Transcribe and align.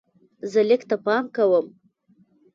زه 0.51 0.61
لیک 0.69 0.81
ته 0.89 0.95
پام 1.05 1.25
کوم. 1.35 1.65